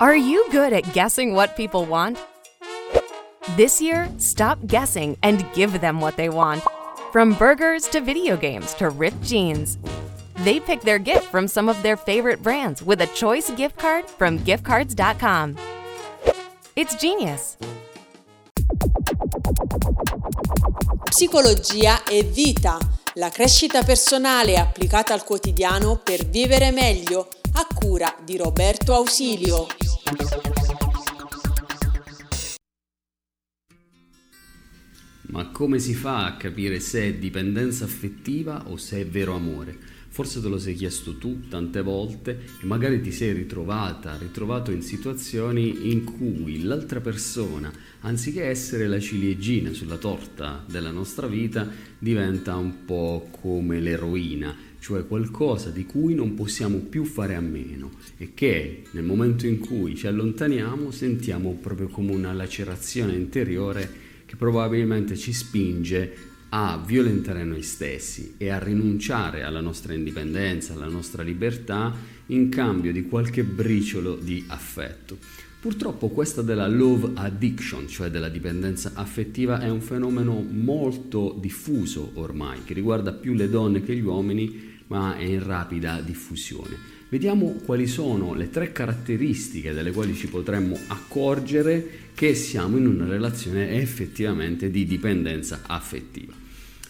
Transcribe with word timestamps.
Are 0.00 0.14
you 0.14 0.46
good 0.52 0.72
at 0.72 0.92
guessing 0.92 1.34
what 1.34 1.56
people 1.56 1.84
want? 1.84 2.18
This 3.56 3.82
year, 3.82 4.08
stop 4.16 4.64
guessing 4.68 5.16
and 5.24 5.44
give 5.54 5.80
them 5.80 6.00
what 6.00 6.16
they 6.16 6.28
want. 6.28 6.62
From 7.10 7.34
burgers 7.34 7.88
to 7.88 8.00
video 8.00 8.36
games 8.36 8.74
to 8.74 8.90
ripped 8.90 9.20
jeans. 9.24 9.76
They 10.44 10.60
pick 10.60 10.82
their 10.82 11.00
gift 11.00 11.24
from 11.24 11.48
some 11.48 11.68
of 11.68 11.82
their 11.82 11.96
favorite 11.96 12.44
brands 12.44 12.80
with 12.80 13.00
a 13.00 13.08
choice 13.08 13.50
gift 13.50 13.76
card 13.76 14.08
from 14.08 14.38
giftcards.com. 14.38 15.56
It's 16.76 16.94
genius. 16.94 17.56
Psicologia 21.10 22.04
e 22.08 22.22
vita, 22.22 22.78
la 23.14 23.30
crescita 23.30 23.82
personale 23.82 24.58
applicata 24.58 25.12
al 25.12 25.24
quotidiano 25.24 25.96
per 25.96 26.24
vivere 26.24 26.70
meglio, 26.70 27.26
a 27.54 27.66
cura 27.74 28.14
di 28.22 28.36
Roberto 28.36 28.94
Ausilio. 28.94 29.87
Ma 35.30 35.50
come 35.50 35.78
si 35.78 35.94
fa 35.94 36.24
a 36.24 36.36
capire 36.36 36.80
se 36.80 37.08
è 37.08 37.14
dipendenza 37.14 37.84
affettiva 37.84 38.68
o 38.68 38.78
se 38.78 39.02
è 39.02 39.06
vero 39.06 39.34
amore? 39.34 39.97
Forse 40.10 40.40
te 40.40 40.48
lo 40.48 40.58
sei 40.58 40.74
chiesto 40.74 41.16
tu 41.16 41.48
tante 41.48 41.82
volte 41.82 42.40
e 42.60 42.66
magari 42.66 43.00
ti 43.00 43.12
sei 43.12 43.32
ritrovata, 43.32 44.16
ritrovato 44.18 44.70
in 44.72 44.82
situazioni 44.82 45.92
in 45.92 46.04
cui 46.04 46.62
l'altra 46.62 47.00
persona, 47.00 47.70
anziché 48.00 48.44
essere 48.44 48.88
la 48.88 48.98
ciliegina 48.98 49.72
sulla 49.72 49.96
torta 49.96 50.64
della 50.66 50.90
nostra 50.90 51.26
vita, 51.26 51.68
diventa 51.98 52.56
un 52.56 52.84
po' 52.84 53.28
come 53.40 53.80
l'eroina, 53.80 54.56
cioè 54.80 55.06
qualcosa 55.06 55.70
di 55.70 55.84
cui 55.84 56.14
non 56.14 56.34
possiamo 56.34 56.78
più 56.78 57.04
fare 57.04 57.34
a 57.34 57.40
meno 57.40 57.90
e 58.16 58.32
che 58.34 58.84
nel 58.92 59.04
momento 59.04 59.46
in 59.46 59.58
cui 59.58 59.94
ci 59.94 60.06
allontaniamo 60.06 60.90
sentiamo 60.90 61.58
proprio 61.60 61.88
come 61.88 62.12
una 62.12 62.32
lacerazione 62.32 63.14
interiore 63.14 64.06
che 64.24 64.36
probabilmente 64.36 65.16
ci 65.16 65.32
spinge 65.32 66.27
a 66.50 66.82
violentare 66.84 67.44
noi 67.44 67.62
stessi 67.62 68.34
e 68.38 68.48
a 68.50 68.58
rinunciare 68.58 69.42
alla 69.42 69.60
nostra 69.60 69.92
indipendenza, 69.92 70.72
alla 70.74 70.88
nostra 70.88 71.22
libertà 71.22 71.94
in 72.26 72.48
cambio 72.48 72.92
di 72.92 73.06
qualche 73.06 73.44
briciolo 73.44 74.16
di 74.16 74.44
affetto. 74.48 75.18
Purtroppo 75.60 76.08
questa 76.08 76.40
della 76.40 76.68
love 76.68 77.10
addiction, 77.14 77.88
cioè 77.88 78.10
della 78.10 78.28
dipendenza 78.28 78.92
affettiva, 78.94 79.60
è 79.60 79.68
un 79.68 79.80
fenomeno 79.80 80.40
molto 80.48 81.36
diffuso 81.38 82.12
ormai, 82.14 82.62
che 82.64 82.74
riguarda 82.74 83.12
più 83.12 83.34
le 83.34 83.50
donne 83.50 83.82
che 83.82 83.94
gli 83.94 84.00
uomini, 84.00 84.76
ma 84.86 85.16
è 85.16 85.24
in 85.24 85.44
rapida 85.44 86.00
diffusione. 86.00 86.97
Vediamo 87.10 87.52
quali 87.64 87.86
sono 87.86 88.34
le 88.34 88.50
tre 88.50 88.70
caratteristiche 88.70 89.72
delle 89.72 89.92
quali 89.92 90.14
ci 90.14 90.28
potremmo 90.28 90.78
accorgere 90.88 92.10
che 92.14 92.34
siamo 92.34 92.76
in 92.76 92.86
una 92.86 93.08
relazione 93.08 93.80
effettivamente 93.80 94.70
di 94.70 94.84
dipendenza 94.84 95.62
affettiva. 95.66 96.34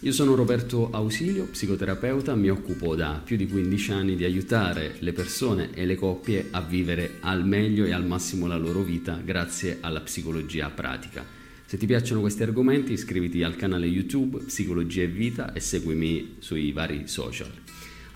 Io 0.00 0.12
sono 0.12 0.34
Roberto 0.34 0.90
Ausilio, 0.90 1.44
psicoterapeuta, 1.44 2.34
mi 2.34 2.48
occupo 2.48 2.96
da 2.96 3.20
più 3.24 3.36
di 3.36 3.46
15 3.46 3.92
anni 3.92 4.16
di 4.16 4.24
aiutare 4.24 4.96
le 4.98 5.12
persone 5.12 5.70
e 5.74 5.86
le 5.86 5.94
coppie 5.94 6.48
a 6.50 6.62
vivere 6.62 7.18
al 7.20 7.46
meglio 7.46 7.84
e 7.84 7.92
al 7.92 8.04
massimo 8.04 8.48
la 8.48 8.56
loro 8.56 8.82
vita 8.82 9.20
grazie 9.24 9.78
alla 9.80 10.00
psicologia 10.00 10.68
pratica. 10.68 11.24
Se 11.64 11.76
ti 11.76 11.86
piacciono 11.86 12.20
questi 12.20 12.42
argomenti 12.42 12.92
iscriviti 12.92 13.44
al 13.44 13.54
canale 13.54 13.86
YouTube 13.86 14.38
Psicologia 14.38 15.02
e 15.02 15.06
Vita 15.06 15.52
e 15.52 15.60
seguimi 15.60 16.36
sui 16.38 16.72
vari 16.72 17.02
social. 17.06 17.50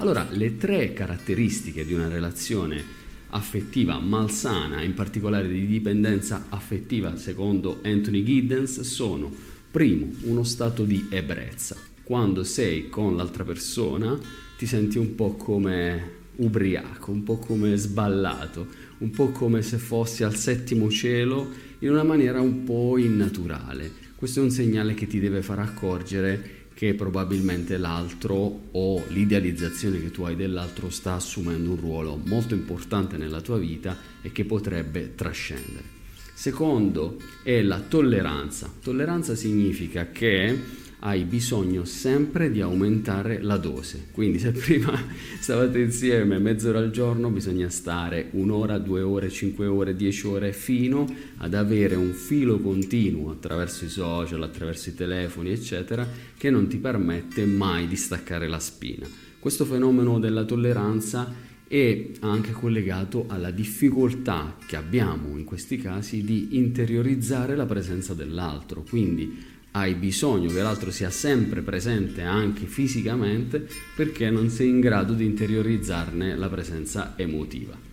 Allora, 0.03 0.27
le 0.33 0.57
tre 0.57 0.93
caratteristiche 0.93 1.85
di 1.85 1.93
una 1.93 2.09
relazione 2.09 2.83
affettiva 3.31 4.01
malsana, 4.01 4.83
in 4.83 4.95
particolare 4.95 5.47
di 5.47 5.65
dipendenza 5.65 6.47
affettiva, 6.49 7.17
secondo 7.17 7.79
Anthony 7.85 8.25
Giddens, 8.25 8.81
sono 8.81 9.33
primo, 9.71 10.11
uno 10.23 10.43
stato 10.43 10.83
di 10.83 11.07
ebbrezza. 11.09 11.77
Quando 12.03 12.43
sei 12.43 12.89
con 12.89 13.15
l'altra 13.15 13.45
persona 13.45 14.19
ti 14.59 14.67
senti 14.67 14.99
un 14.99 15.15
po' 15.15 15.37
come 15.37 16.11
ubriaco, 16.35 17.13
un 17.13 17.23
po' 17.23 17.39
come 17.39 17.77
sballato, 17.77 18.67
un 18.99 19.11
po' 19.11 19.29
come 19.29 19.63
se 19.63 19.79
fossi 19.79 20.25
al 20.25 20.35
settimo 20.35 20.91
cielo 20.91 21.49
in 21.79 21.91
una 21.91 22.03
maniera 22.03 22.41
un 22.41 22.65
po' 22.65 22.99
innaturale. 22.99 23.89
Questo 24.17 24.41
è 24.41 24.43
un 24.43 24.51
segnale 24.51 24.95
che 24.95 25.07
ti 25.07 25.21
deve 25.21 25.43
far 25.43 25.61
accorgere 25.61 26.62
che 26.75 26.95
probabilmente 26.95 27.77
l'altro 27.77 28.69
o 28.71 29.05
l'idealizzazione 29.09 30.01
che 30.01 30.11
tu 30.11 30.23
hai 30.23 30.37
dell'altro 30.37 30.91
sta 30.91 31.15
assumendo 31.15 31.71
un 31.71 31.77
ruolo 31.77 32.21
molto 32.25 32.55
importante 32.55 33.17
nella 33.17 33.41
tua 33.41 33.59
vita 33.59 33.97
e 34.21 34.33
che 34.33 34.45
potrebbe 34.45 35.15
trascendere. 35.15 36.01
Secondo 36.35 37.19
è 37.43 37.63
la 37.63 37.81
tolleranza. 37.81 38.73
Tolleranza 38.83 39.35
significa 39.35 40.11
che 40.11 40.59
hai 41.05 41.25
bisogno 41.25 41.85
sempre 41.85 42.51
di 42.51 42.61
aumentare 42.61 43.41
la 43.43 43.57
dose. 43.57 44.07
Quindi 44.13 44.39
se 44.39 44.53
prima 44.53 44.93
stavate 45.41 45.81
insieme 45.81 46.39
mezz'ora 46.39 46.79
al 46.79 46.91
giorno, 46.91 47.29
bisogna 47.31 47.69
stare 47.71 48.29
un'ora, 48.33 48.79
due 48.79 49.03
ore, 49.03 49.29
cinque 49.29 49.67
ore, 49.67 49.97
dieci 49.97 50.27
ore 50.27 50.53
fino 50.53 51.05
ad 51.39 51.55
avere 51.55 51.97
un 51.97 52.13
filo 52.13 52.61
continuo 52.61 53.33
attraverso 53.33 53.85
i 53.85 53.89
social, 53.89 54.43
attraverso 54.43 54.91
i 54.91 54.95
telefoni, 54.95 55.51
eccetera, 55.51 56.07
che 56.37 56.51
non 56.51 56.69
ti 56.69 56.77
permette 56.77 57.47
mai 57.47 57.89
di 57.89 57.97
staccare 57.97 58.47
la 58.47 58.61
spina. 58.61 59.07
Questo 59.41 59.65
fenomeno 59.65 60.21
della 60.21 60.45
tolleranza 60.45 61.51
è 61.67 62.11
anche 62.21 62.53
collegato 62.53 63.25
alla 63.27 63.51
difficoltà 63.51 64.57
che 64.67 64.77
abbiamo 64.77 65.37
in 65.37 65.45
questi 65.45 65.79
casi 65.79 66.23
di 66.23 66.59
interiorizzare 66.59 67.57
la 67.57 67.67
presenza 67.67 68.15
dell'altro. 68.15 68.85
Quindi 68.89 69.51
hai 69.73 69.95
bisogno 69.95 70.51
che 70.53 70.63
l'altro 70.63 70.91
sia 70.91 71.11
sempre 71.11 71.63
presente 71.63 72.23
anche 72.23 72.67
fisicamente 72.67 73.67
perché 73.95 74.31
non 74.31 74.51
sei 74.51 74.69
in 74.69 74.81
grado 74.81 75.15
di 75.15 75.25
interiorizzarne 75.25 76.37
la 76.37 76.49
presenza 76.49 77.15
emotiva. 77.17 77.91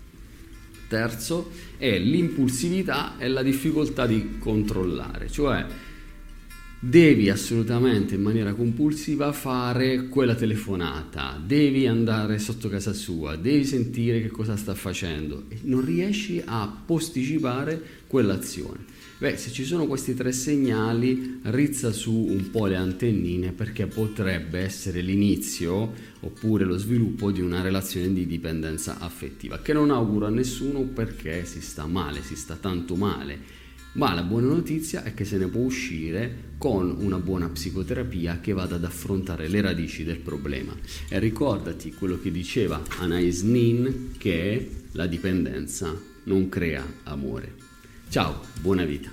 Terzo 0.88 1.52
è 1.78 1.98
l'impulsività 1.98 3.18
e 3.18 3.28
la 3.28 3.44
difficoltà 3.44 4.06
di 4.08 4.38
controllare, 4.40 5.30
cioè 5.30 5.66
devi 6.82 7.30
assolutamente 7.30 8.16
in 8.16 8.22
maniera 8.22 8.54
compulsiva 8.54 9.34
fare 9.34 10.08
quella 10.08 10.34
telefonata, 10.34 11.42
devi 11.46 11.86
andare 11.88 12.40
sotto 12.40 12.70
casa 12.70 12.94
sua, 12.94 13.36
devi 13.36 13.66
sentire 13.66 14.22
che 14.22 14.30
cosa 14.30 14.56
sta 14.56 14.74
facendo 14.76 15.44
e 15.50 15.58
non 15.64 15.84
riesci 15.84 16.42
a 16.44 16.74
posticipare 16.86 17.82
quell'azione. 18.08 18.98
Beh, 19.18 19.36
se 19.36 19.52
ci 19.52 19.66
sono 19.66 19.88
questi 19.88 20.14
tre 20.14 20.32
segnali, 20.32 21.42
rizza 21.44 21.92
su 21.92 22.14
un 22.14 22.50
po' 22.50 22.68
le 22.68 22.78
antennine 22.78 23.52
perché 23.52 23.86
potrebbe 23.86 24.60
essere 24.60 25.02
l'inizio 25.02 25.92
oppure 26.22 26.64
lo 26.64 26.78
sviluppo 26.78 27.30
di 27.30 27.42
una 27.42 27.62
relazione 27.62 28.14
di 28.14 28.26
dipendenza 28.26 29.00
affettiva, 29.00 29.60
che 29.60 29.74
non 29.74 29.92
auguro 29.92 30.28
a 30.28 30.30
nessuno 30.30 30.84
perché 30.84 31.44
si 31.44 31.60
sta 31.60 31.86
male, 31.86 32.24
si 32.24 32.38
sta 32.38 32.56
tanto 32.56 32.96
male. 32.96 33.68
Ma 33.94 34.14
la 34.14 34.22
buona 34.22 34.48
notizia 34.48 35.04
è 35.04 35.14
che 35.14 35.26
se 35.26 35.38
ne 35.38 35.48
può 35.48 35.62
uscire 35.62 36.48
con 36.58 36.96
una 37.00 37.18
buona 37.18 37.50
psicoterapia 37.50 38.40
che 38.40 38.54
vada 38.54 38.76
ad 38.76 38.84
affrontare 38.84 39.48
le 39.48 39.62
radici 39.62 40.04
del 40.04 40.20
problema. 40.20 40.76
E 41.10 41.18
ricordati 41.18 41.94
quello 41.94 42.20
che 42.20 42.32
diceva 42.32 42.82
Anais 43.00 43.42
Nin, 43.42 44.14
che 44.18 44.84
la 44.92 45.08
dipendenza 45.08 45.94
non 46.26 46.50
crea 46.50 46.86
amore. 47.04 47.56
Ciao, 48.10 48.42
buona 48.62 48.84
vita. 48.84 49.10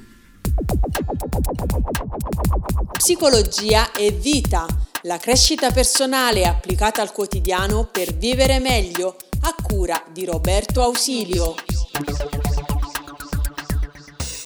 Psicologia 2.92 3.92
e 3.92 4.10
vita, 4.10 4.66
la 5.02 5.18
crescita 5.18 5.70
personale 5.70 6.44
applicata 6.44 7.00
al 7.00 7.12
quotidiano 7.12 7.88
per 7.90 8.14
vivere 8.14 8.58
meglio, 8.58 9.16
a 9.40 9.54
cura 9.62 10.04
di 10.12 10.24
Roberto 10.24 10.82
Ausilio. 10.82 11.54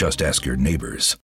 Just 0.00 0.22
ask 0.22 0.46
your 0.46 0.56
neighbors. 0.56 1.18